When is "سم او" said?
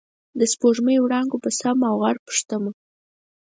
1.59-1.95